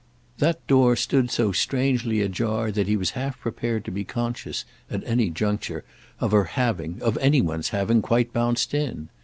[0.39, 5.03] That door stood so strangely ajar that he was half prepared to be conscious, at
[5.05, 5.83] any juncture,
[6.19, 9.09] of her having, of any one's having, quite bounced in.